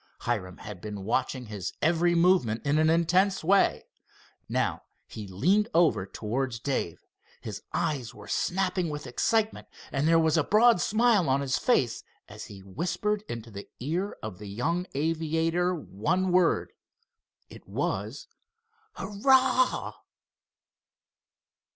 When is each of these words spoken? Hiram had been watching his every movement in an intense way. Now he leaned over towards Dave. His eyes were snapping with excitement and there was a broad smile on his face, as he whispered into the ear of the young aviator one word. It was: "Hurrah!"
Hiram 0.21 0.57
had 0.57 0.81
been 0.81 1.03
watching 1.03 1.45
his 1.45 1.73
every 1.79 2.15
movement 2.15 2.65
in 2.65 2.79
an 2.79 2.89
intense 2.89 3.43
way. 3.43 3.83
Now 4.49 4.81
he 5.05 5.27
leaned 5.27 5.67
over 5.75 6.07
towards 6.07 6.57
Dave. 6.57 7.05
His 7.39 7.61
eyes 7.71 8.11
were 8.11 8.27
snapping 8.27 8.89
with 8.89 9.05
excitement 9.05 9.67
and 9.91 10.07
there 10.07 10.17
was 10.17 10.37
a 10.37 10.43
broad 10.43 10.81
smile 10.81 11.29
on 11.29 11.41
his 11.41 11.59
face, 11.59 12.03
as 12.27 12.45
he 12.45 12.61
whispered 12.63 13.21
into 13.29 13.51
the 13.51 13.69
ear 13.79 14.17
of 14.23 14.39
the 14.39 14.47
young 14.49 14.87
aviator 14.95 15.75
one 15.75 16.31
word. 16.31 16.71
It 17.47 17.67
was: 17.67 18.25
"Hurrah!" 18.93 19.93